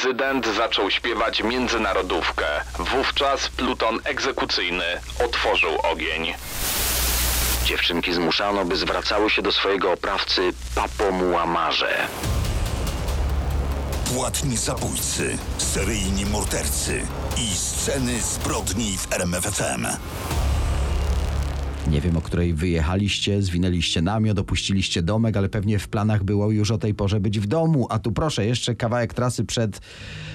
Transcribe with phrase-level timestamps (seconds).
[0.00, 2.44] prezydent zaczął śpiewać międzynarodówkę.
[2.78, 4.84] Wówczas pluton egzekucyjny
[5.24, 6.34] otworzył ogień.
[7.64, 12.08] Dziewczynki zmuszano, by zwracały się do swojego oprawcy Papo Muamarze.
[14.14, 17.06] Płatni zabójcy, seryjni mordercy
[17.36, 19.86] i sceny zbrodni w RMFFM.
[21.90, 26.70] Nie wiem, o której wyjechaliście, zwinęliście namiot, opuściliście domek, ale pewnie w planach było już
[26.70, 27.86] o tej porze być w domu.
[27.90, 29.80] A tu proszę, jeszcze kawałek trasy przed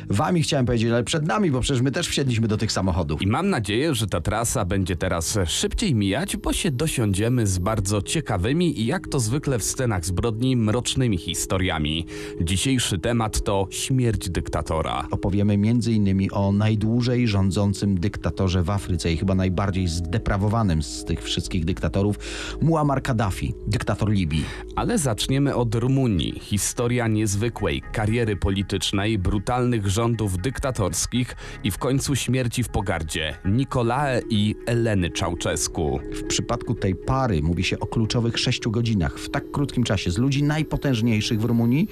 [0.09, 3.21] wami chciałem powiedzieć, ale przed nami, bo przecież my też wsiedliśmy do tych samochodów.
[3.21, 8.01] I mam nadzieję, że ta trasa będzie teraz szybciej mijać, bo się dosiądziemy z bardzo
[8.01, 12.05] ciekawymi i jak to zwykle w scenach zbrodni mrocznymi historiami.
[12.41, 15.07] Dzisiejszy temat to śmierć dyktatora.
[15.11, 16.27] Opowiemy m.in.
[16.32, 22.19] o najdłużej rządzącym dyktatorze w Afryce i chyba najbardziej zdeprawowanym z tych wszystkich dyktatorów,
[22.61, 24.45] Muammar Kaddafi, dyktator Libii.
[24.75, 26.39] Ale zaczniemy od Rumunii.
[26.41, 34.55] Historia niezwykłej kariery politycznej, brutalnych rządów dyktatorskich i w końcu śmierci w pogardzie Nicolae i
[34.65, 35.99] Eleny Czałczesku.
[36.13, 40.11] W przypadku tej pary mówi się o kluczowych sześciu godzinach w tak krótkim czasie.
[40.11, 41.87] Z ludzi najpotężniejszych w Rumunii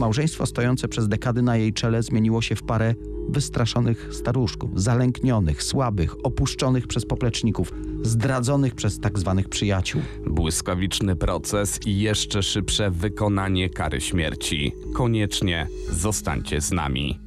[0.00, 2.94] małżeństwo stojące przez dekady na jej czele zmieniło się w parę
[3.28, 10.02] wystraszonych staruszków, zalęknionych, słabych, opuszczonych przez popleczników, zdradzonych przez tak zwanych przyjaciół.
[10.26, 14.72] Błyskawiczny proces i jeszcze szybsze wykonanie kary śmierci.
[14.94, 17.18] Koniecznie zostańcie z nami.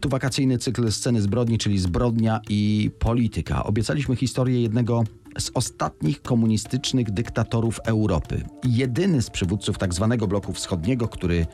[0.00, 3.64] Tu wakacyjny cykl sceny zbrodni, czyli zbrodnia i polityka.
[3.64, 5.04] Obiecaliśmy historię jednego
[5.38, 8.44] z ostatnich komunistycznych dyktatorów Europy.
[8.64, 10.06] Jedyny z przywódców tzw.
[10.10, 11.46] Tak bloku wschodniego, który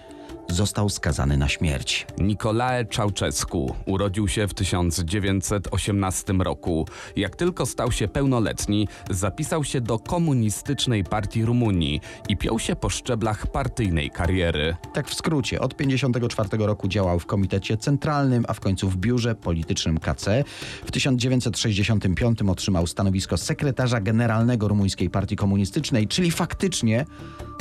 [0.52, 2.06] został skazany na śmierć.
[2.18, 6.86] Nicolae Czałczesku urodził się w 1918 roku.
[7.16, 12.90] Jak tylko stał się pełnoletni, zapisał się do Komunistycznej Partii Rumunii i piął się po
[12.90, 14.76] szczeblach partyjnej kariery.
[14.94, 19.34] Tak w skrócie, od 1954 roku działał w Komitecie Centralnym, a w końcu w biurze
[19.34, 20.44] politycznym KC.
[20.86, 27.06] W 1965 otrzymał stanowisko sekretarza generalnego Rumuńskiej Partii Komunistycznej, czyli faktycznie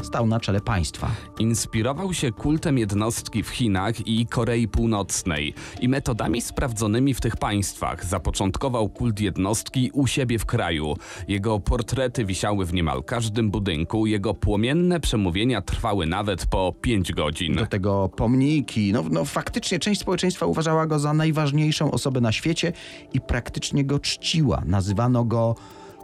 [0.03, 1.11] stał na czele państwa.
[1.39, 8.05] Inspirował się kultem jednostki w Chinach i Korei Północnej i metodami sprawdzonymi w tych państwach
[8.05, 10.95] zapoczątkował kult jednostki u siebie w kraju.
[11.27, 17.55] Jego portrety wisiały w niemal każdym budynku, jego płomienne przemówienia trwały nawet po 5 godzin.
[17.55, 18.93] Do tego pomniki.
[18.93, 22.73] No, no faktycznie część społeczeństwa uważała go za najważniejszą osobę na świecie
[23.13, 24.63] i praktycznie go czciła.
[24.65, 25.55] Nazywano go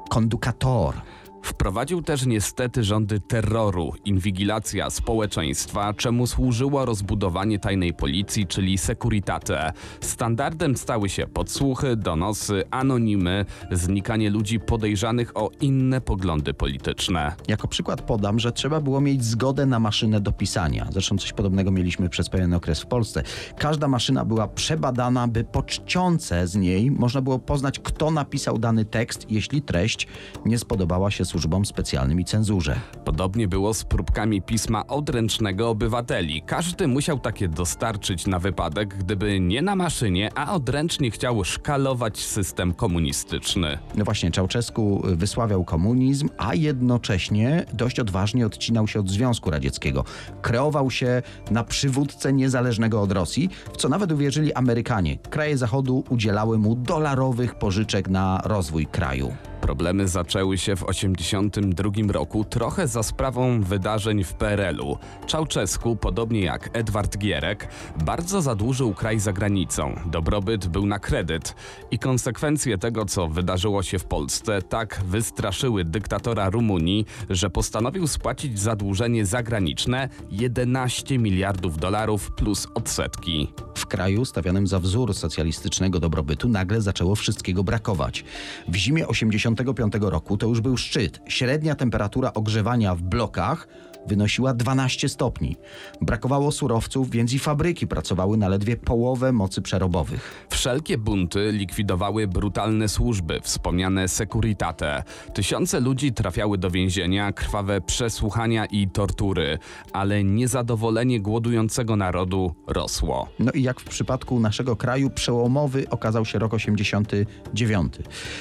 [0.10, 0.96] kondukator.
[1.46, 9.72] Wprowadził też niestety rządy terroru, inwigilacja społeczeństwa, czemu służyło rozbudowanie tajnej policji, czyli Securitate.
[10.02, 17.36] Standardem stały się podsłuchy, donosy, anonimy, znikanie ludzi podejrzanych o inne poglądy polityczne.
[17.48, 20.88] Jako przykład podam, że trzeba było mieć zgodę na maszynę do pisania.
[20.92, 23.24] Zresztą coś podobnego mieliśmy przez pewien okres w Polsce.
[23.58, 28.86] Każda maszyna była przebadana, by po czcionce z niej można było poznać, kto napisał dany
[28.86, 30.08] tekst, jeśli treść
[30.46, 32.80] nie spodobała się służbom specjalnym i cenzurze.
[33.06, 36.42] Podobnie było z próbkami pisma odręcznego obywateli.
[36.42, 42.74] Każdy musiał takie dostarczyć na wypadek, gdyby nie na maszynie, a odręcznie chciał szkalować system
[42.74, 43.78] komunistyczny.
[43.96, 50.04] No właśnie, Czałczesku wysławiał komunizm, a jednocześnie dość odważnie odcinał się od Związku Radzieckiego.
[50.42, 55.18] Kreował się na przywódcę niezależnego od Rosji, w co nawet uwierzyli Amerykanie.
[55.18, 59.34] Kraje Zachodu udzielały mu dolarowych pożyczek na rozwój kraju.
[59.66, 64.98] Problemy zaczęły się w 1982 roku, trochę za sprawą wydarzeń w PRL-u.
[65.28, 67.68] Czałczesku, podobnie jak Edward Gierek,
[68.06, 70.00] bardzo zadłużył kraj za granicą.
[70.06, 71.56] Dobrobyt był na kredyt
[71.92, 78.60] i konsekwencje tego, co wydarzyło się w Polsce, tak wystraszyły dyktatora Rumunii, że postanowił spłacić
[78.60, 83.54] zadłużenie zagraniczne 11 miliardów dolarów plus odsetki.
[83.76, 88.24] W kraju stawianym za wzór socjalistycznego dobrobytu nagle zaczęło wszystkiego brakować.
[88.68, 89.08] W zimie
[89.56, 91.22] 85 roku to już był szczyt.
[91.28, 93.68] Średnia temperatura ogrzewania w blokach
[94.08, 95.56] wynosiła 12 stopni.
[96.02, 100.48] Brakowało surowców, więc i fabryki pracowały na ledwie połowę mocy przerobowych.
[100.50, 105.04] Wszelkie bunty likwidowały brutalne służby, wspomniane Securitate.
[105.34, 109.60] Tysiące ludzi trafiały do więzienia, krwawe przesłuchania i tortury,
[109.94, 113.30] ale niezadowolenie głodującego narodu rosło.
[113.40, 117.94] No i jak w przypadku naszego kraju, przełomowy okazał się rok 89.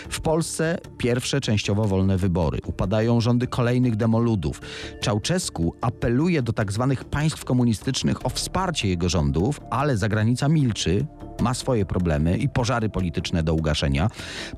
[0.08, 2.58] W Polsce pierwsze częściowo wolne wybory.
[2.66, 4.60] Upadają rządy kolejnych demoludów.
[5.00, 6.86] Czałczesku apeluje do tzw.
[6.98, 11.06] Tak państw komunistycznych o wsparcie jego rządów, ale zagranica milczy
[11.40, 14.10] ma swoje problemy i pożary polityczne do ugaszenia.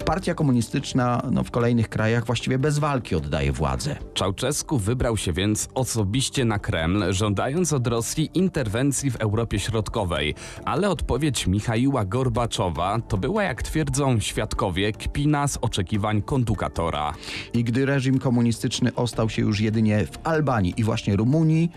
[0.05, 3.96] Partia komunistyczna no, w kolejnych krajach właściwie bez walki oddaje władzę.
[4.14, 10.34] Czałczesku wybrał się więc osobiście na Kreml, żądając od Rosji interwencji w Europie Środkowej,
[10.64, 17.14] ale odpowiedź Michaiła Gorbaczowa to była, jak twierdzą świadkowie, kpina z oczekiwań kondukatora.
[17.55, 21.70] I gdy reżim komunistyczny ostał się już jedynie w Albanii i właśnie Rumunii,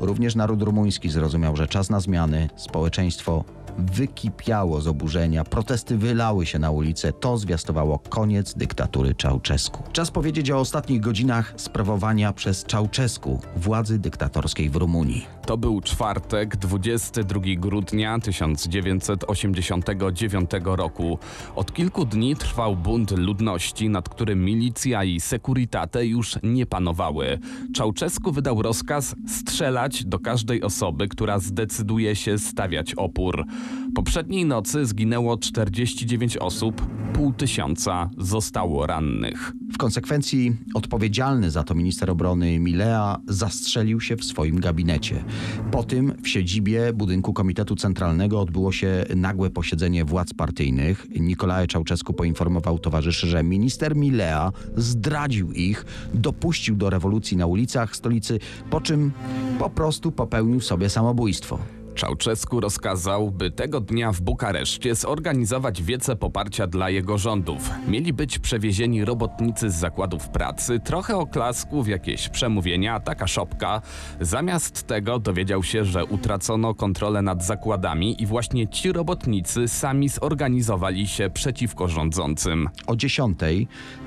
[0.00, 3.44] również naród rumuński zrozumiał, że czas na zmiany, społeczeństwo
[3.78, 7.12] wykipiało z oburzenia, protesty wylały się na ulice.
[7.12, 9.82] To zwiastowało koniec dyktatury Czałczesku.
[9.92, 15.26] Czas powiedzieć o ostatnich godzinach sprawowania przez Czałczesku władzy dyktatorskiej w Rumunii.
[15.46, 21.18] To był czwartek, 22 grudnia 1989 roku.
[21.56, 27.38] Od kilku dni trwał bunt ludności, nad którym milicja i sekuritate już nie panowały.
[27.74, 33.44] Czałczesku wydał rozkaz strzelać do każdej osoby, która zdecyduje się stawiać opór.
[33.94, 39.52] Poprzedniej nocy zginęło 49 osób, pół tysiąca zostało rannych.
[39.72, 45.24] W konsekwencji odpowiedzialny za to minister obrony Milea zastrzelił się w swoim gabinecie.
[45.70, 51.06] Po tym w siedzibie budynku Komitetu Centralnego odbyło się nagłe posiedzenie władz partyjnych.
[51.20, 58.38] Nikolae Czałczesku poinformował towarzyszy, że minister Milea zdradził ich, dopuścił do rewolucji na ulicach stolicy,
[58.70, 59.12] po czym
[59.58, 61.81] po prostu popełnił sobie samobójstwo.
[61.94, 67.70] Czałczesku rozkazał, by tego dnia w Bukareszcie zorganizować wiece poparcia dla jego rządów.
[67.88, 73.82] Mieli być przewiezieni robotnicy z zakładów pracy, trochę oklasków, jakieś przemówienia, taka szopka.
[74.20, 81.06] Zamiast tego dowiedział się, że utracono kontrolę nad zakładami i właśnie ci robotnicy sami zorganizowali
[81.06, 82.68] się przeciwko rządzącym.
[82.86, 83.38] O 10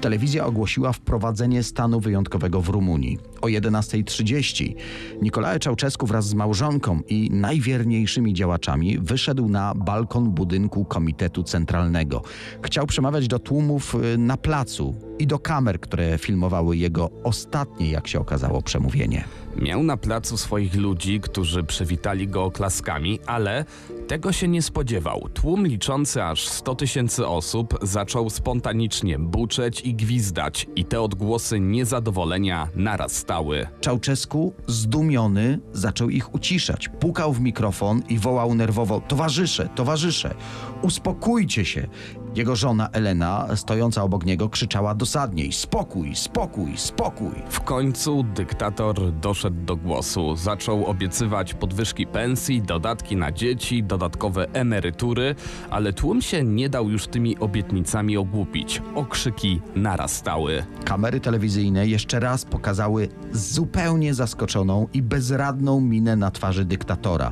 [0.01, 3.17] telewizja ogłosiła wprowadzenie stanu wyjątkowego w Rumunii.
[3.41, 4.75] O 11.30
[5.21, 7.29] Nikolae Czałczesku wraz z małżonką i
[7.75, 12.22] najwierniejszymi działaczami wyszedł na balkon budynku Komitetu Centralnego.
[12.62, 18.07] Chciał przemawiać do tłumów y, na placu i do kamer, które filmowały jego ostatnie, jak
[18.07, 19.23] się okazało, przemówienie.
[19.56, 23.65] Miał na placu swoich ludzi, którzy przywitali go oklaskami, ale
[24.07, 25.29] tego się nie spodziewał.
[25.33, 32.67] Tłum liczący aż 100 tysięcy osób zaczął spontanicznie buczeć i gwizdać, i te odgłosy niezadowolenia
[32.75, 33.67] narastały.
[33.81, 36.89] Czałczesku, zdumiony, zaczął ich uciszać.
[37.00, 40.35] Pukał w mikrofon i wołał nerwowo: Towarzysze, towarzysze,
[40.81, 41.88] uspokójcie się.
[42.35, 47.31] Jego żona Elena, stojąca obok niego, krzyczała dosadniej: Spokój, spokój, spokój.
[47.49, 50.35] W końcu dyktator doszedł do głosu.
[50.35, 55.35] Zaczął obiecywać podwyżki pensji, dodatki na dzieci, dodatkowe emerytury,
[55.69, 58.81] ale tłum się nie dał już tymi obietnicami ogłupić.
[58.95, 60.65] Okrzyki narastały.
[60.85, 67.31] Kamery telewizyjne jeszcze raz pokazały zupełnie zaskoczoną i bezradną minę na twarzy dyktatora.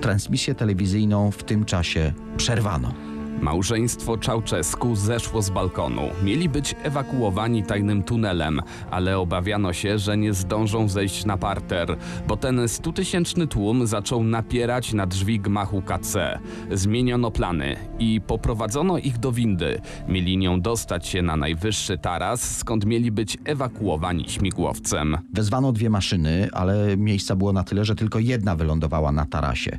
[0.00, 3.07] Transmisję telewizyjną w tym czasie przerwano.
[3.40, 6.02] Małżeństwo Czałczesku zeszło z balkonu.
[6.22, 11.96] Mieli być ewakuowani tajnym tunelem, ale obawiano się, że nie zdążą zejść na parter,
[12.28, 16.38] bo ten stutysięczny tłum zaczął napierać na drzwi gmachu KC.
[16.72, 19.80] Zmieniono plany i poprowadzono ich do windy.
[20.08, 25.18] Mieli nią dostać się na najwyższy taras, skąd mieli być ewakuowani śmigłowcem.
[25.32, 29.78] Wezwano dwie maszyny, ale miejsca było na tyle, że tylko jedna wylądowała na tarasie.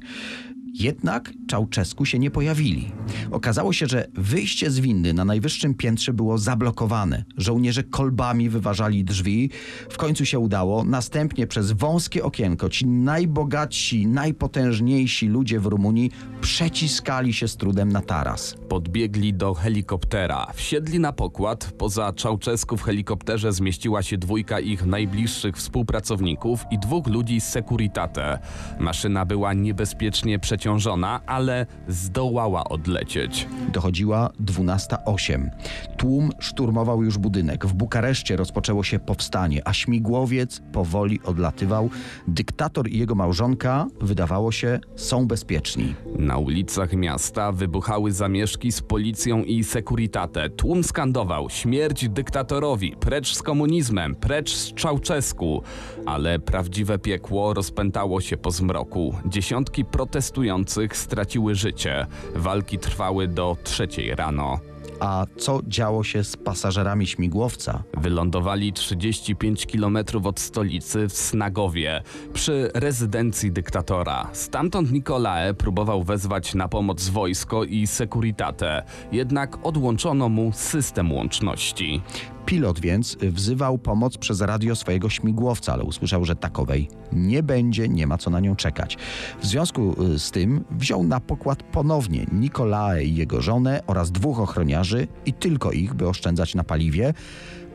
[0.74, 2.92] Jednak Czałczesku się nie pojawili.
[3.32, 7.26] Okazało się, że wyjście z windy na najwyższym piętrze było zablokowane.
[7.38, 9.50] Żołnierze kolbami wyważali drzwi.
[9.90, 10.84] W końcu się udało.
[10.84, 16.12] Następnie przez wąskie okienko ci najbogatsi, najpotężniejsi ludzie w Rumunii
[16.42, 18.56] przeciskali się z trudem na taras.
[18.70, 21.74] Podbiegli do helikoptera, wsiedli na pokład.
[21.78, 28.40] Poza Czałczesku w helikopterze zmieściła się dwójka ich najbliższych współpracowników i dwóch ludzi z Securitate.
[28.80, 33.48] Maszyna była niebezpiecznie przeciążona, ale zdołała odlecieć.
[33.74, 35.50] Dochodziła 12.08.
[35.98, 37.66] Tłum szturmował już budynek.
[37.66, 41.90] W Bukareszcie rozpoczęło się powstanie, a śmigłowiec powoli odlatywał.
[42.28, 45.96] Dyktator i jego małżonka, wydawało się, są bezpieczni.
[46.18, 50.50] Na ulicach miasta wybuchały zamieszki z policją i sekuritate.
[50.50, 55.62] Tłum skandował śmierć dyktatorowi, precz z komunizmem, precz z Czałczesku.
[56.06, 59.16] Ale prawdziwe piekło rozpętało się po zmroku.
[59.26, 60.49] Dziesiątki protestujących
[60.96, 62.08] straciły życie.
[62.36, 64.60] Walki trwały do trzeciej rano.
[65.00, 67.84] A co działo się z pasażerami śmigłowca?
[67.98, 72.04] Wylądowali 35 km od stolicy w Snagowie,
[72.34, 74.30] przy rezydencji dyktatora.
[74.34, 82.02] Stamtąd Nikolae próbował wezwać na pomoc wojsko i sekuritatę, jednak odłączono mu system łączności.
[82.50, 88.08] Pilot więc wzywał pomoc przez radio swojego śmigłowca, ale usłyszał, że takowej nie będzie, nie
[88.08, 88.98] ma co na nią czekać.
[89.42, 94.40] W związku y, z tym wziął na pokład ponownie Nikolae i jego żonę oraz dwóch
[94.40, 97.14] ochroniarzy i tylko ich, by oszczędzać na paliwie.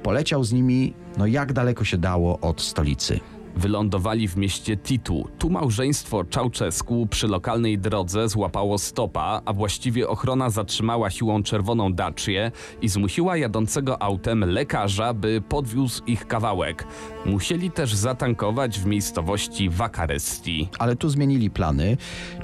[0.03, 3.21] Poleciał z nimi, no jak daleko się dało od stolicy.
[3.57, 5.29] Wylądowali w mieście Titu.
[5.39, 12.53] Tu małżeństwo Czałczesku przy lokalnej drodze złapało stopa, a właściwie ochrona zatrzymała siłą czerwoną Dacię
[12.83, 16.87] i zmusiła jadącego autem lekarza, by podwiózł ich kawałek.
[17.27, 20.69] Musieli też zatankować w miejscowości Wakaresti.
[20.79, 21.97] Ale tu zmienili plany.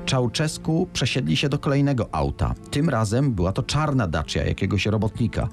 [0.04, 2.54] Czałczesku przesiedli się do kolejnego auta.
[2.70, 5.48] Tym razem była to czarna Dacia jakiegoś robotnika.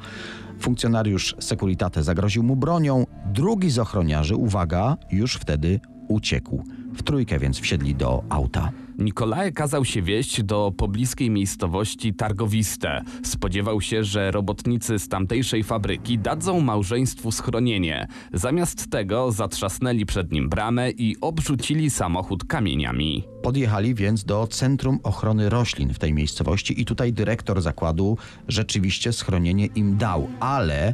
[0.59, 3.05] Funkcjonariusz Securitate zagroził mu bronią.
[3.25, 6.63] Drugi z ochroniarzy, uwaga, już wtedy uciekł.
[6.93, 8.71] W trójkę więc wsiedli do auta.
[8.97, 13.01] Nikolae kazał się wieść do pobliskiej miejscowości Targowiste.
[13.23, 18.07] Spodziewał się, że robotnicy z tamtejszej fabryki dadzą małżeństwu schronienie.
[18.33, 23.23] Zamiast tego zatrzasnęli przed nim bramę i obrzucili samochód kamieniami.
[23.43, 29.65] Podjechali więc do Centrum Ochrony Roślin w tej miejscowości i tutaj dyrektor zakładu rzeczywiście schronienie
[29.65, 30.93] im dał, ale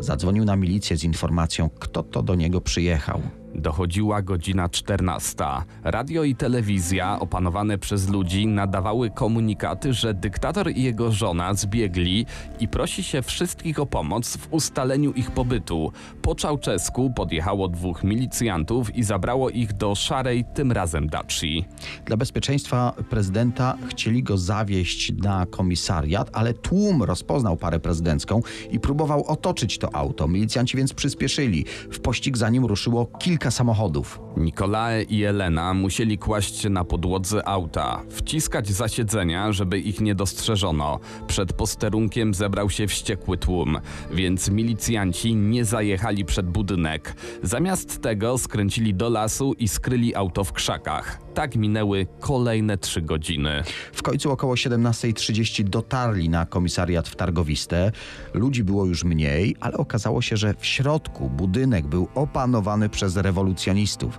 [0.00, 3.22] zadzwonił na milicję z informacją, kto to do niego przyjechał.
[3.58, 5.44] Dochodziła godzina 14.
[5.84, 12.26] Radio i telewizja, opanowane przez ludzi, nadawały komunikaty, że dyktator i jego żona zbiegli
[12.60, 15.92] i prosi się wszystkich o pomoc w ustaleniu ich pobytu.
[16.22, 21.64] Po Czałczesku podjechało dwóch milicjantów i zabrało ich do szarej, tym razem Daci.
[22.04, 29.24] Dla bezpieczeństwa prezydenta chcieli go zawieźć na komisariat, ale tłum rozpoznał parę prezydencką i próbował
[29.24, 30.28] otoczyć to auto.
[30.28, 31.64] Milicjanci więc przyspieszyli.
[31.90, 34.20] W pościg za nim ruszyło kilka samochodów.
[34.36, 41.00] Nikolae i Elena musieli kłaść się na podłodze auta, wciskać zasiedzenia, żeby ich nie dostrzeżono.
[41.26, 43.78] Przed posterunkiem zebrał się wściekły tłum,
[44.10, 47.14] więc milicjanci nie zajechali przed budynek.
[47.42, 51.18] Zamiast tego skręcili do lasu i skryli auto w krzakach.
[51.34, 53.62] Tak minęły kolejne trzy godziny.
[53.92, 57.92] W końcu około 17.30 dotarli na komisariat w Targowiste.
[58.34, 64.18] Ludzi było już mniej, ale okazało się, że w środku budynek był opanowany przez rewolucjonistów.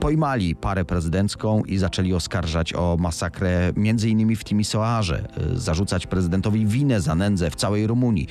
[0.00, 4.36] Pojmali parę prezydencką i zaczęli oskarżać o masakrę m.in.
[4.36, 8.26] w Timisoarze, y, zarzucać prezydentowi winę za nędzę w całej Rumunii.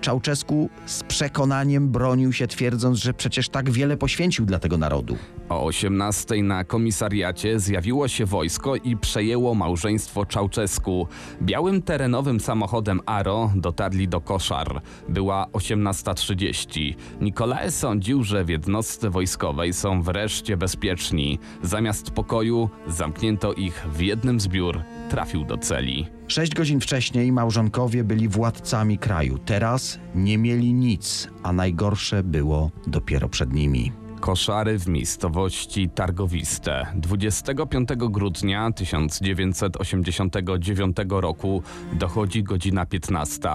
[0.00, 5.16] Czałczesku z przekonaniem bronił się, twierdząc, że przecież tak wiele poświęcił dla tego narodu.
[5.48, 11.06] O 18 na komisariacie zjawiło się wojsko i przejęło małżeństwo Czałczesku.
[11.42, 14.82] Białym terenowym samochodem Aro dotarli do Koszar.
[15.08, 16.94] Była 18.30.
[17.20, 21.13] Nikolae sądził, że w jednostce wojskowej są wreszcie bezpieczni.
[21.62, 24.82] Zamiast pokoju zamknięto ich w jednym z biur.
[25.10, 26.06] Trafił do celi.
[26.28, 29.38] Sześć godzin wcześniej małżonkowie byli władcami kraju.
[29.38, 33.92] Teraz nie mieli nic, a najgorsze było dopiero przed nimi.
[34.20, 36.86] Koszary w miejscowości Targowiste.
[36.94, 43.48] 25 grudnia 1989 roku dochodzi godzina 15.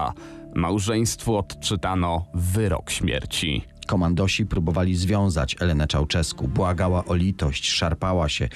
[0.54, 3.62] Małżeństwu odczytano wyrok śmierci.
[3.86, 6.48] Komandosi próbowali związać Elenę Czałczesku.
[6.48, 8.48] Błagała o litość, szarpała się.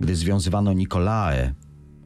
[0.00, 1.54] Gdy związywano Nikolae,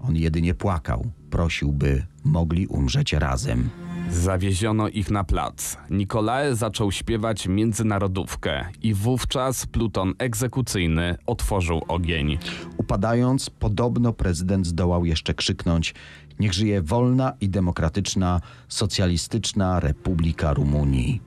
[0.00, 1.10] on jedynie płakał.
[1.30, 3.70] Prosił, by mogli umrzeć razem.
[4.10, 5.76] Zawieziono ich na plac.
[5.90, 12.38] Nikolae zaczął śpiewać międzynarodówkę i wówczas pluton egzekucyjny otworzył ogień.
[12.76, 15.94] Upadając, podobno prezydent zdołał jeszcze krzyknąć:
[16.38, 21.20] Niech żyje wolna i demokratyczna, socjalistyczna Republika Rumunii.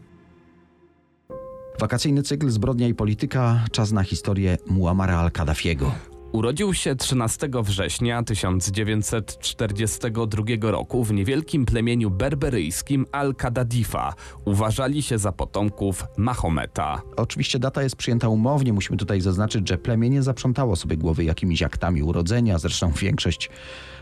[1.82, 3.66] Wakacyjny cykl Zbrodnia i Polityka.
[3.72, 5.92] Czas na historię Muamara al-Kaddafiego.
[6.32, 14.14] Urodził się 13 września 1942 roku w niewielkim plemieniu berberyjskim Al-Kadadifa.
[14.46, 17.02] Uważali się za potomków Mahometa.
[17.18, 18.74] Oczywiście data jest przyjęta umownie.
[18.74, 22.60] Musimy tutaj zaznaczyć, że plemię nie zaprzątało sobie głowy jakimiś aktami urodzenia.
[22.60, 23.50] Zresztą większość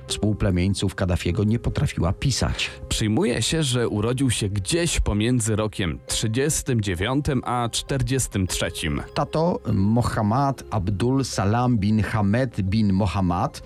[0.09, 2.71] współplemieńców Kaddafiego nie potrafiła pisać.
[2.89, 8.71] Przyjmuje się, że urodził się gdzieś pomiędzy rokiem 39 a 43.
[9.13, 13.63] Tato Mohammad Abdul Salam bin Hamed bin Mohammad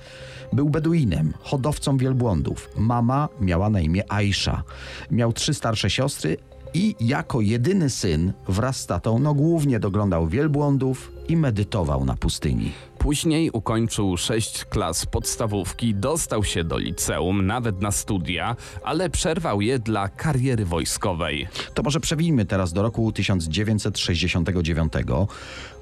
[0.53, 2.69] był Beduinem, hodowcą wielbłądów.
[2.77, 4.63] Mama miała na imię Aisha.
[5.11, 6.37] Miał trzy starsze siostry
[6.73, 12.71] i jako jedyny syn wraz z tatą no głównie doglądał wielbłądów i medytował na pustyni.
[13.03, 19.79] Później ukończył sześć klas podstawówki, dostał się do liceum, nawet na studia, ale przerwał je
[19.79, 21.47] dla kariery wojskowej.
[21.73, 24.93] To może przewijmy teraz do roku 1969.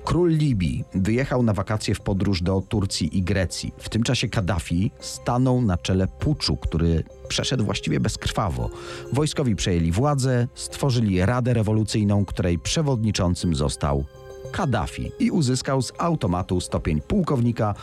[0.04, 3.74] Król Libii wyjechał na wakacje w podróż do Turcji i Grecji.
[3.78, 8.70] W tym czasie Kaddafi stanął na czele puczu, który przeszedł właściwie bezkrwawo.
[9.14, 14.06] Wojskowi przejęli władzę, stworzyli Radę Rewolucyjną, której przewodniczącym został
[14.52, 17.76] Kaddafi i uzyskał z automatu stopień pułkownika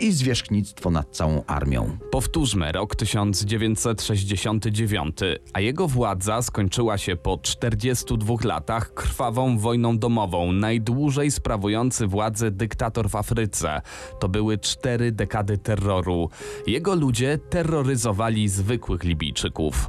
[0.00, 1.98] i zwierzchnictwo nad całą armią.
[2.10, 5.16] Powtórzmy rok 1969,
[5.52, 13.10] a jego władza skończyła się po 42 latach krwawą wojną domową, najdłużej sprawujący władzę dyktator
[13.10, 13.82] w Afryce.
[14.20, 16.30] To były cztery dekady terroru.
[16.66, 19.88] Jego ludzie terroryzowali zwykłych Libijczyków.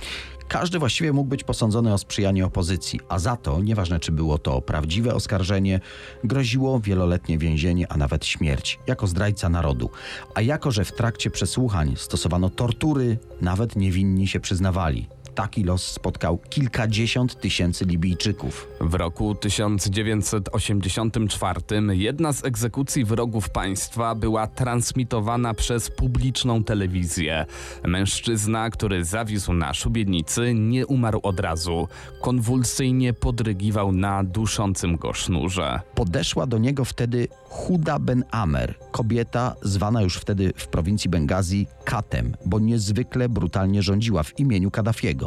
[0.51, 4.61] Każdy właściwie mógł być posądzony o sprzyjanie opozycji, a za to, nieważne czy było to
[4.61, 5.79] prawdziwe oskarżenie,
[6.23, 9.89] groziło wieloletnie więzienie, a nawet śmierć, jako zdrajca narodu.
[10.35, 15.07] A jako, że w trakcie przesłuchań stosowano tortury, nawet niewinni się przyznawali.
[15.35, 18.67] Taki los spotkał kilkadziesiąt tysięcy Libijczyków.
[18.81, 27.45] W roku 1984 jedna z egzekucji wrogów państwa była transmitowana przez publiczną telewizję.
[27.83, 31.87] Mężczyzna, który zawisł na szubienicy, nie umarł od razu.
[32.21, 35.79] Konwulsyjnie podrygiwał na duszącym go sznurze.
[35.95, 42.35] Podeszła do niego wtedy Huda Ben Amer, kobieta zwana już wtedy w prowincji Bengazji Katem,
[42.45, 45.20] bo niezwykle brutalnie rządziła w imieniu Kaddafiego.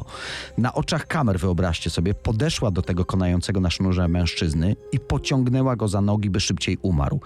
[0.58, 5.88] Na oczach kamer, wyobraźcie sobie, podeszła do tego konającego na sznurze mężczyzny i pociągnęła go
[5.88, 7.20] za nogi, by szybciej umarł.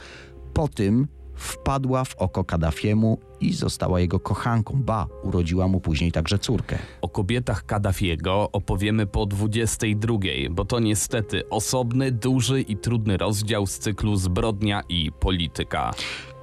[0.54, 1.08] Po tym
[1.38, 4.82] wpadła w oko Kaddafiemu i została jego kochanką.
[4.82, 6.78] Ba, urodziła mu później także córkę.
[7.00, 10.14] O kobietach Kaddafiego opowiemy po 22,
[10.50, 15.90] bo to niestety osobny, duży i trudny rozdział z cyklu Zbrodnia i Polityka.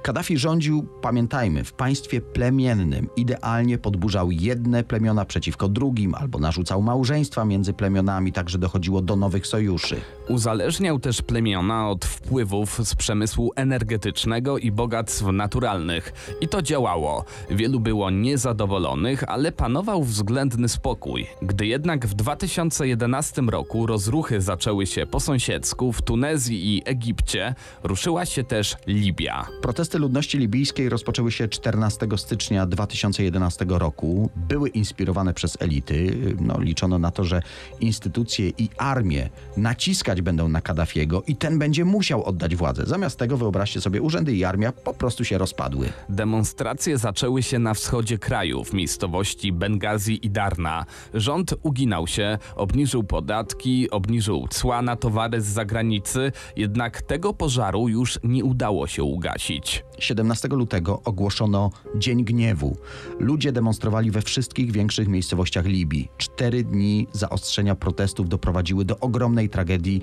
[0.06, 3.08] Kaddafi rządził, pamiętajmy, w państwie plemiennym.
[3.16, 9.46] Idealnie podburzał jedne plemiona przeciwko drugim albo narzucał małżeństwa między plemionami, także dochodziło do nowych
[9.46, 10.00] sojuszy.
[10.28, 16.12] Uzależniał też plemiona od wpływów z przemysłu energetycznego i bogactw naturalnych.
[16.40, 17.24] I to działało.
[17.50, 21.26] Wielu było niezadowolonych, ale panował względny spokój.
[21.42, 28.26] Gdy jednak w 2011 roku rozruchy zaczęły się po sąsiedzku w Tunezji i Egipcie, ruszyła
[28.26, 29.46] się też Libia.
[29.62, 34.30] Protesty ludności libijskiej rozpoczęły się 14 stycznia 2011 roku.
[34.36, 36.16] Były inspirowane przez elity.
[36.40, 37.42] No, liczono na to, że
[37.80, 42.86] instytucje i armie naciskać będą na Kaddafiego i ten będzie musiał oddać władzę.
[42.86, 45.88] Zamiast tego wyobraźcie sobie, urzędy i armia po prostu się rozpadły.
[46.08, 50.84] Demonstracje zaczęły się na wschodzie kraju, w miejscowości Bengazi i Darna.
[51.14, 58.18] Rząd uginał się, obniżył podatki, obniżył cła na towary z zagranicy, jednak tego pożaru już
[58.22, 59.84] nie udało się ugasić.
[59.98, 62.76] 17 lutego ogłoszono Dzień Gniewu.
[63.18, 66.08] Ludzie demonstrowali we wszystkich większych miejscowościach Libii.
[66.18, 70.02] Cztery dni zaostrzenia protestów doprowadziły do ogromnej tragedii.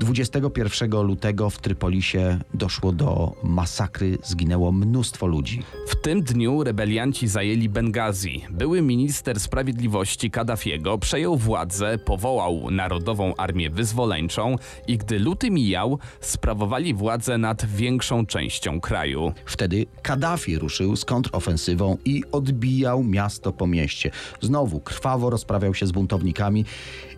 [0.00, 5.62] 21 lutego w Trypolisie doszło do masakry, zginęło mnóstwo ludzi.
[5.88, 8.44] W tym dniu rebelianci zajęli Bengazi.
[8.50, 16.94] Były minister sprawiedliwości Kaddafiego przejął władzę, powołał Narodową Armię Wyzwoleńczą i gdy luty mijał, sprawowali
[16.94, 19.33] władzę nad większą częścią kraju.
[19.46, 24.10] Wtedy Kaddafi ruszył z kontrofensywą i odbijał miasto po mieście.
[24.40, 26.64] Znowu krwawo rozprawiał się z buntownikami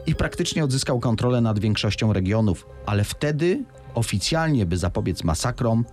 [0.07, 5.85] i praktycznie odzyskał kontrolę nad większością regionów, ale wtedy oficjalnie, by zapobiec masakrom,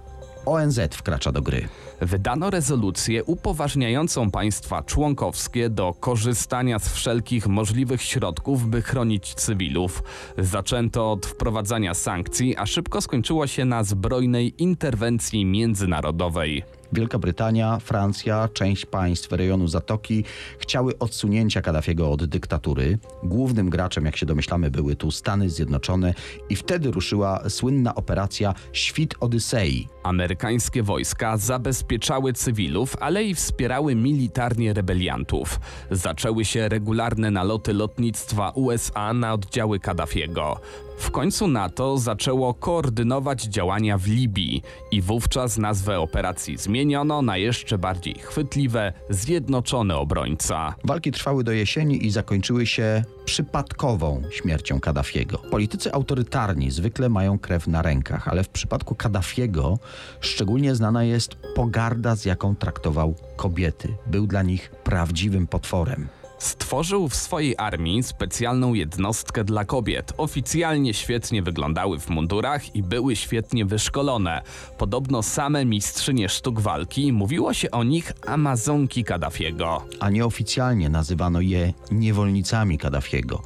[0.45, 1.67] ONZ wkracza do gry.
[2.01, 10.03] Wydano rezolucję upoważniającą państwa członkowskie do korzystania z wszelkich możliwych środków, by chronić cywilów.
[10.37, 16.63] Zaczęto od wprowadzania sankcji, a szybko skończyło się na zbrojnej interwencji międzynarodowej.
[16.93, 20.23] Wielka Brytania, Francja, część państw rejonu Zatoki
[20.59, 22.97] chciały odsunięcia Kaddafiego od dyktatury.
[23.23, 26.13] Głównym graczem, jak się domyślamy, były tu Stany Zjednoczone
[26.49, 29.87] i wtedy ruszyła słynna operacja Świt Odysei.
[30.03, 35.59] Amerykańskie wojska zabezpieczały cywilów, ale i wspierały militarnie rebeliantów.
[35.91, 40.59] Zaczęły się regularne naloty lotnictwa USA na oddziały Kaddafiego.
[41.03, 44.61] W końcu NATO zaczęło koordynować działania w Libii
[44.91, 50.75] i wówczas nazwę operacji zmieniono na jeszcze bardziej chwytliwe Zjednoczony Obrońca.
[50.83, 55.37] Walki trwały do jesieni i zakończyły się przypadkową śmiercią Kaddafiego.
[55.37, 59.79] Politycy autorytarni zwykle mają krew na rękach, ale w przypadku Kaddafiego
[60.19, 63.95] szczególnie znana jest pogarda, z jaką traktował kobiety.
[64.07, 66.07] Był dla nich prawdziwym potworem.
[66.43, 70.13] Stworzył w swojej armii specjalną jednostkę dla kobiet.
[70.17, 74.41] Oficjalnie świetnie wyglądały w mundurach i były świetnie wyszkolone.
[74.77, 79.85] Podobno same mistrzynie sztuk walki, mówiło się o nich Amazonki Kaddafiego.
[79.99, 83.41] a nieoficjalnie nazywano je niewolnicami Kaddafiego.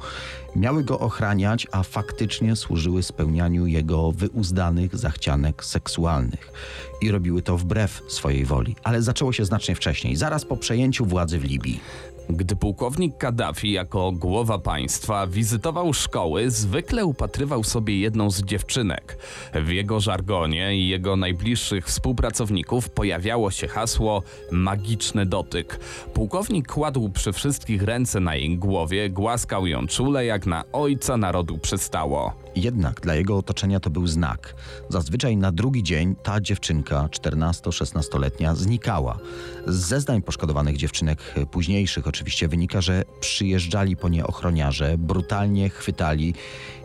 [0.56, 6.52] Miały go ochraniać, a faktycznie służyły spełnianiu jego wyuzdanych zachcianek seksualnych.
[7.00, 8.76] I robiły to wbrew swojej woli.
[8.82, 11.80] Ale zaczęło się znacznie wcześniej, zaraz po przejęciu władzy w Libii.
[12.30, 19.18] Gdy pułkownik Kaddafi jako głowa państwa wizytował szkoły, zwykle upatrywał sobie jedną z dziewczynek.
[19.54, 25.80] W jego żargonie i jego najbliższych współpracowników pojawiało się hasło magiczny dotyk.
[26.14, 31.58] Pułkownik kładł przy wszystkich ręce na jej głowie, głaskał ją czule jak na ojca narodu
[31.58, 32.47] przystało.
[32.58, 34.54] Jednak dla jego otoczenia to był znak.
[34.88, 39.18] Zazwyczaj na drugi dzień ta dziewczynka, 14-16-letnia, znikała.
[39.66, 46.34] Z zeznań poszkodowanych dziewczynek, e, późniejszych oczywiście, wynika, że przyjeżdżali po nie ochroniarze, brutalnie chwytali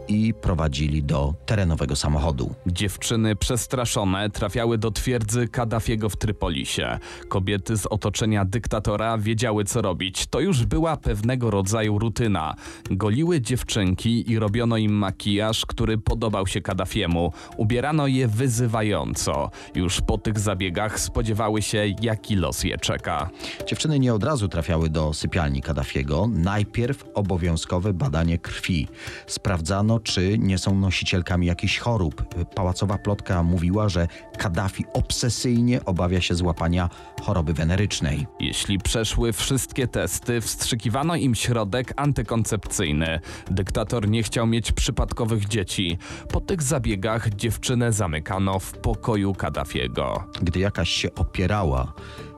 [0.08, 2.56] i prowadzili do terenowego samochodu.
[2.68, 7.00] Dziewczyny przestraszone trafiały do twierdzy Kaddafiego w Trypolisie.
[7.30, 10.28] Kobiety z otoczenia dyktatora wiedziały co robić.
[10.28, 12.56] To już była pewnego rodzaju rutyna.
[12.92, 17.34] Goliły dziewczynki i robiono im makijaż, który podobał się Kaddafiemu.
[17.58, 19.50] Ubierano je wyzywająco.
[19.76, 23.30] Już po tych zabiegach spodziewały się jaki los je czeka.
[23.68, 26.30] Dziewczyny nie od razu trafiały do sypialni Kaddafiego.
[26.34, 28.88] Najpierw obowiązkowe badanie krwi.
[29.28, 32.36] Sprawdzano, czy nie są nosicielkami jakichś chorób.
[32.56, 36.89] Pałacowa plotka mówiła, że Kaddafi obsesyjnie obawia się złapania
[37.21, 38.27] choroby wenerycznej.
[38.39, 43.19] Jeśli przeszły wszystkie testy, wstrzykiwano im środek antykoncepcyjny.
[43.51, 45.97] Dyktator nie chciał mieć przypadkowych dzieci.
[46.29, 50.23] Po tych zabiegach dziewczynę zamykano w pokoju Kaddafiego.
[50.41, 51.93] Gdy jakaś się opierała,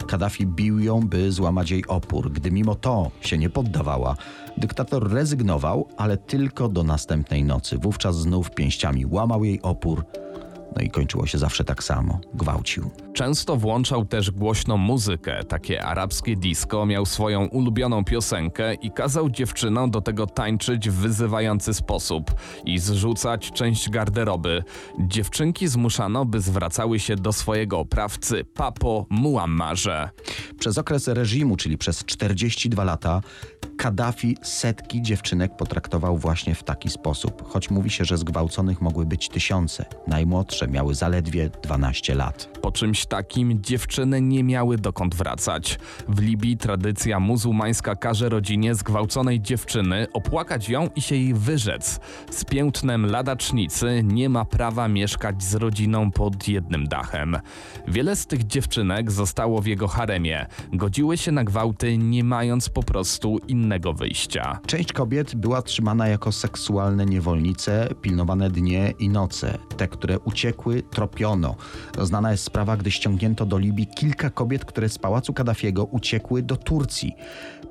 [0.08, 2.32] Kaddafi bił ją, by złamać jej opór.
[2.32, 4.16] Gdy mimo to się nie poddawała,
[4.58, 7.78] dyktator rezygnował, ale tylko do następnej nocy.
[7.78, 10.06] Wówczas znów pięściami łamał jej opór.
[10.76, 12.20] No i kończyło się zawsze tak samo.
[12.34, 12.90] Gwałcił.
[13.14, 19.92] Często włączał też głośną muzykę, takie arabskie disco, miał swoją ulubioną piosenkę i kazał dziewczynom
[19.92, 22.36] do tego tańczyć w wyzywający sposób
[22.66, 24.64] i zrzucać część garderoby.
[25.00, 30.10] Dziewczynki zmuszano, by zwracały się do swojego oprawcy Papo Muammarze.
[30.60, 33.22] Przez okres reżimu, czyli przez 42 lata,
[33.78, 39.30] Kaddafi setki dziewczynek potraktował właśnie w taki sposób, choć mówi się, że zgwałconych mogły być
[39.30, 39.86] tysiące.
[40.08, 42.50] Najmłodsze miały zaledwie 12 lat.
[42.62, 45.80] Po czymś takim dziewczyny nie miały dokąd wracać.
[46.08, 52.00] W Libii tradycja muzułmańska każe rodzinie zgwałconej dziewczyny opłakać ją i się jej wyrzec.
[52.32, 57.38] Z piętnem ladacznicy nie ma prawa mieszkać z rodziną pod jednym dachem.
[57.88, 60.46] Wiele z tych dziewczynek zostało w jego haremie.
[60.74, 64.60] Godziły się na gwałty, nie mając po prostu innego wyjścia.
[64.66, 69.58] Część kobiet była trzymana jako seksualne niewolnice, pilnowane dnie i noce.
[69.78, 70.55] Te, które uciekły,
[70.90, 71.56] tropiono.
[72.02, 76.58] Znana jest sprawa, gdy ściągnięto do Libii kilka kobiet, które z pałacu Kaddafiego uciekły do
[76.58, 77.16] Turcji.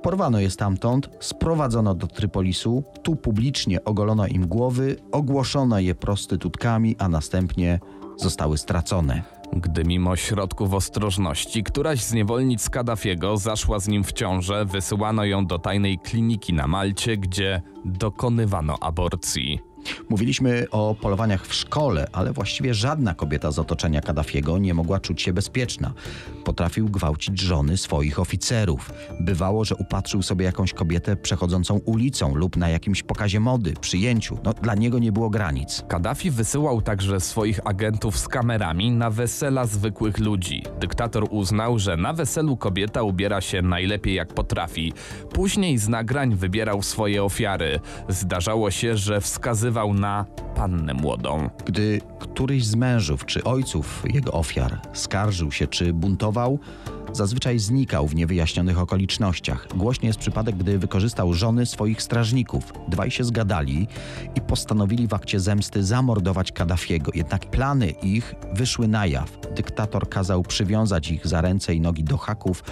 [0.02, 7.08] Porwano je stamtąd, sprowadzono do Trypolisu, tu publicznie ogolono im głowy, ogłoszono je prostytutkami, a
[7.08, 7.80] następnie
[8.16, 9.22] zostały stracone.
[9.52, 15.46] Gdy mimo środków ostrożności któraś z niewolnic Kaddafiego zaszła z nim w ciążę, wysyłano ją
[15.46, 19.73] do tajnej kliniki na Malcie, gdzie dokonywano aborcji.
[20.08, 25.22] Mówiliśmy o polowaniach w szkole, ale właściwie żadna kobieta z otoczenia Kaddafiego nie mogła czuć
[25.22, 25.92] się bezpieczna.
[26.44, 28.92] Potrafił gwałcić żony swoich oficerów.
[29.20, 34.38] Bywało, że upatrzył sobie jakąś kobietę przechodzącą ulicą lub na jakimś pokazie mody, przyjęciu.
[34.44, 35.84] No, dla niego nie było granic.
[35.88, 40.62] Kaddafi wysyłał także swoich agentów z kamerami na wesela zwykłych ludzi.
[40.80, 44.92] Dyktator uznał, że na weselu kobieta ubiera się najlepiej jak potrafi.
[45.32, 47.80] Później z nagrań wybierał swoje ofiary.
[48.08, 51.50] Zdarzało się, że wskazywał na pannę młodą.
[51.66, 56.58] Gdy któryś z mężów czy ojców jego ofiar skarżył się czy buntował,
[57.12, 59.68] zazwyczaj znikał w niewyjaśnionych okolicznościach.
[59.76, 62.72] Głośny jest przypadek, gdy wykorzystał żony swoich strażników.
[62.88, 63.88] Dwaj się zgadali
[64.34, 67.10] i postanowili w akcie zemsty zamordować Kaddafiego.
[67.14, 69.38] Jednak plany ich wyszły na jaw.
[69.56, 72.64] Dyktator kazał przywiązać ich za ręce i nogi do haków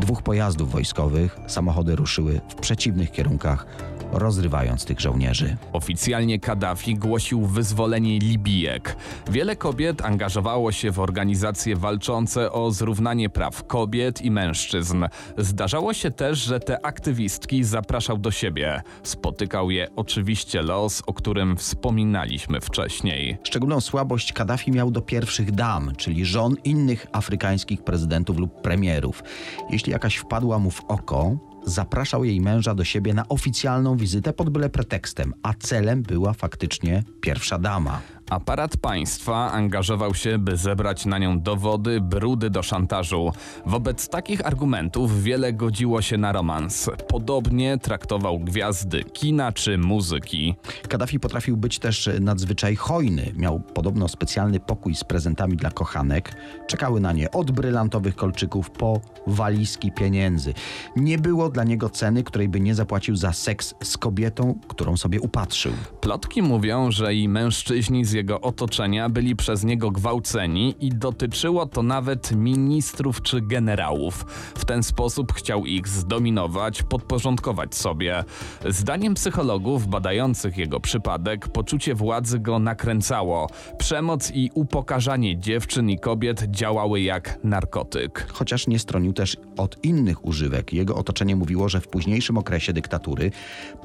[0.00, 1.38] dwóch pojazdów wojskowych.
[1.46, 3.66] Samochody ruszyły w przeciwnych kierunkach,
[4.12, 5.56] rozrywając tych żołnierzy.
[5.72, 8.96] Oficjalnie Kaddafi głosił wyzwolenie Libijek.
[9.30, 15.04] Wiele kobiet angażowało się w organizacje walczące o zrównanie praw kobiet i mężczyzn.
[15.38, 18.82] Zdarzało się też, że te aktywistki zapraszał do siebie.
[19.02, 23.38] Spotykał je oczywiście los, o którym wspominaliśmy wcześniej.
[23.42, 29.22] Szczególną słabość Kaddafi miał do pierwszych dam, czyli żon innych afrykańskich prezydentów lub premierów.
[29.70, 34.50] Jeśli jakaś wpadła mu w oko, zapraszał jej męża do siebie na oficjalną wizytę pod
[34.50, 38.00] byle pretekstem, a celem była faktycznie pierwsza dama.
[38.30, 43.32] Aparat państwa angażował się, by zebrać na nią dowody, brudy do szantażu.
[43.66, 46.90] Wobec takich argumentów wiele godziło się na romans.
[47.08, 50.54] Podobnie traktował gwiazdy kina czy muzyki.
[50.88, 53.32] Kaddafi potrafił być też nadzwyczaj hojny.
[53.36, 56.34] Miał podobno specjalny pokój z prezentami dla kochanek.
[56.66, 60.54] Czekały na nie od brylantowych kolczyków po walizki pieniędzy.
[60.96, 65.20] Nie było dla niego ceny, której by nie zapłacił za seks z kobietą, którą sobie
[65.20, 65.72] upatrzył.
[66.00, 71.82] Plotki mówią, że i mężczyźni z jego otoczenia byli przez niego gwałceni i dotyczyło to
[71.82, 74.24] nawet ministrów czy generałów.
[74.54, 78.24] W ten sposób chciał ich zdominować, podporządkować sobie.
[78.68, 83.48] Zdaniem psychologów badających jego przypadek, poczucie władzy go nakręcało.
[83.78, 88.26] Przemoc i upokarzanie dziewczyn i kobiet działały jak narkotyk.
[88.32, 90.72] Chociaż nie stronił też od innych używek.
[90.72, 93.30] Jego otoczenie mówiło, że w późniejszym okresie dyktatury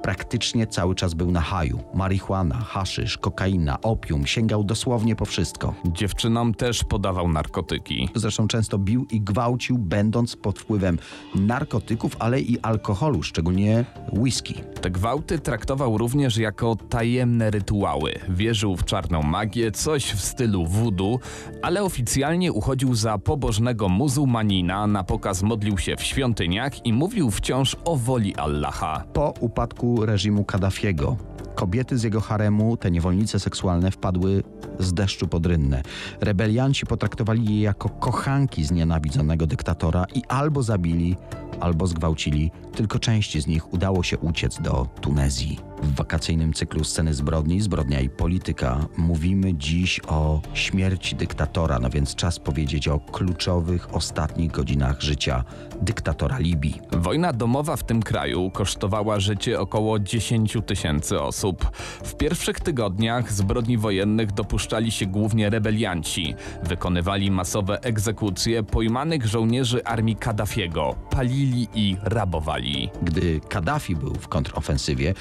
[0.04, 1.84] praktycznie cały czas był na haju.
[1.94, 5.74] Marihuana, haszysz, kokaina, opium, sięgał dosłownie po wszystko.
[5.86, 8.10] Dziewczynom też podawał narkotyki.
[8.16, 11.00] Zresztą często bił i gwałcił, będąc pod wpływem
[11.36, 14.54] narkotyków, ale i alkoholu, szczególnie whisky.
[14.82, 18.14] Te gwałty traktował również jako tajemne rytuały.
[18.30, 21.20] Wierzył w czarną magię, coś w stylu voodoo,
[21.62, 27.76] ale oficjalnie uchodził za pobożnego muzułmanina, na pokaz modlił się w świątyniach i mówił wciąż
[27.86, 29.04] o woli Allaha.
[29.14, 31.18] Po upadku reżimu Kaddafiego
[31.56, 34.44] kobiety z jego haremu, te niewolnice seksualne, wpadły
[34.80, 35.82] z deszczu pod rynnę.
[36.22, 41.16] Rebelianci potraktowali je jako kochanki znienawidzonego dyktatora i albo zabili,
[41.60, 42.52] albo zgwałcili.
[42.76, 45.75] Tylko części z nich udało się uciec do Tunezji.
[45.84, 52.16] W wakacyjnym cyklu Sceny zbrodni, zbrodnia i polityka mówimy dziś o śmierci dyktatora, no więc
[52.16, 55.44] czas powiedzieć o kluczowych ostatnich godzinach życia
[55.82, 56.82] dyktatora Libii.
[56.92, 61.72] Wojna domowa w tym kraju kosztowała życie około 10 tysięcy osób.
[62.04, 66.36] W pierwszych tygodniach zbrodni wojennych dopuszczali się głównie rebelianci.
[66.64, 72.90] Wykonywali masowe egzekucje pojmanych żołnierzy armii Kaddafiego, palili i rabowali.
[73.02, 75.14] Gdy Kaddafi był w kontrofensywie,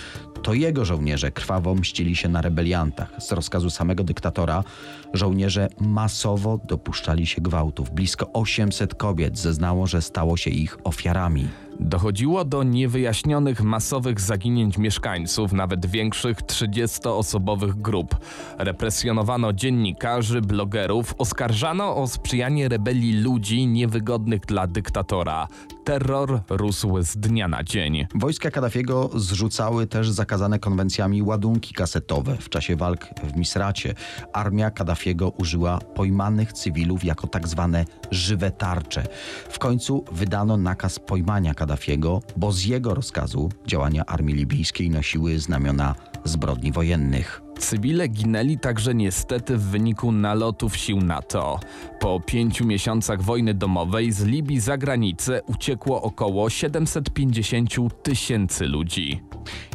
[0.44, 3.11] to jego żołnierze krwawo mścili się na rebeliantach.
[3.18, 4.64] Z rozkazu samego dyktatora
[5.12, 7.90] żołnierze masowo dopuszczali się gwałtów.
[7.90, 11.48] Blisko 800 kobiet zeznało, że stało się ich ofiarami.
[11.80, 18.16] Dochodziło do niewyjaśnionych masowych zaginięć mieszkańców, nawet większych 30-osobowych grup.
[18.59, 25.48] Represjonowano dziennikarzy, blogerów, oskarżano o sprzyjanie rebelii ludzi niewygodnych dla dyktatora.
[25.85, 28.07] Terror rósł z dnia na dzień.
[28.14, 32.37] Wojska Kaddafiego zrzucały też zakazane konwencjami ładunki kasetowe.
[32.37, 33.94] W czasie walk w Misracie
[34.33, 39.07] armia Kaddafiego użyła pojmanych cywilów jako tak zwane żywe tarcze.
[39.51, 45.94] W końcu wydano nakaz pojmania Kaddafiego, bo z jego rozkazu działania armii libijskiej nosiły znamiona
[46.25, 47.43] zbrodni wojennych.
[47.59, 51.61] Cywile ginęli także niestety w wyniku nalotów sił NATO.
[52.01, 59.23] Po pięciu miesiącach wojny domowej z Libii za granicę uciekło około 750 tysięcy ludzi.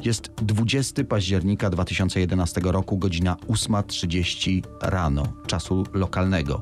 [0.06, 6.62] Jest 20 października 2011 roku, godzina 8.30 rano, czasu lokalnego.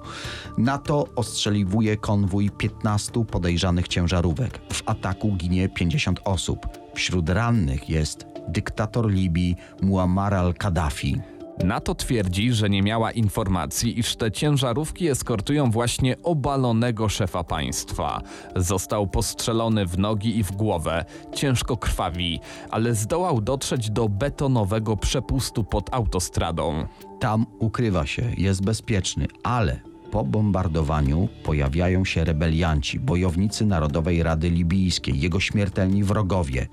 [0.58, 4.60] NATO ostrzeliwuje konwój 15 podejrzanych ciężarówek.
[4.74, 6.68] W ataku ginie 50 osób.
[6.96, 11.22] Wśród rannych jest dyktator Libii Muammar al-Kaddafi.
[11.64, 18.22] NATO twierdzi, że nie miała informacji, iż te ciężarówki eskortują właśnie obalonego szefa państwa.
[18.56, 21.06] Został postrzelony w nogi i w głowę,
[21.36, 22.40] ciężko krwawi,
[22.72, 26.88] ale zdołał dotrzeć do betonowego przepustu pod autostradą.
[27.20, 29.80] Tam ukrywa się, jest bezpieczny, ale
[30.12, 36.68] po bombardowaniu pojawiają się rebelianci, bojownicy Narodowej Rady Libijskiej, jego śmiertelni wrogowie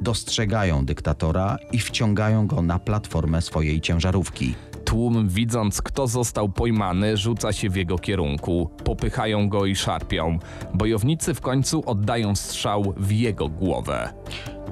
[0.00, 4.54] dostrzegają dyktatora i wciągają go na platformę swojej ciężarówki.
[4.84, 8.70] Tłum, widząc kto został pojmany, rzuca się w jego kierunku.
[8.84, 10.38] Popychają go i szarpią.
[10.74, 14.12] Bojownicy w końcu oddają strzał w jego głowę.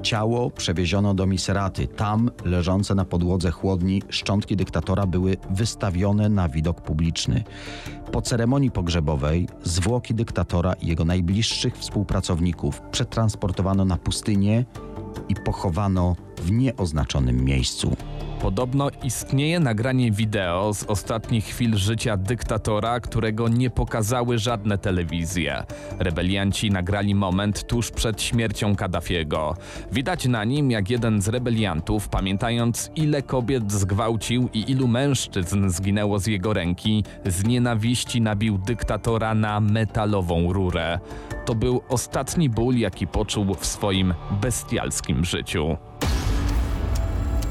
[0.01, 1.87] Ciało przewieziono do Miseraty.
[1.87, 7.43] Tam, leżące na podłodze chłodni, szczątki dyktatora były wystawione na widok publiczny.
[8.11, 14.65] Po ceremonii pogrzebowej zwłoki dyktatora i jego najbliższych współpracowników przetransportowano na pustynię
[15.29, 17.95] i pochowano w nieoznaczonym miejscu.
[18.41, 25.63] Podobno istnieje nagranie wideo z ostatnich chwil życia dyktatora, którego nie pokazały żadne telewizje.
[25.99, 29.55] Rebelianci nagrali moment tuż przed śmiercią Kaddafiego.
[29.91, 36.19] Widać na nim, jak jeden z rebeliantów, pamiętając ile kobiet zgwałcił i ilu mężczyzn zginęło
[36.19, 40.99] z jego ręki, z nienawiści nabił dyktatora na metalową rurę.
[41.45, 45.77] To był ostatni ból, jaki poczuł w swoim bestialskim życiu.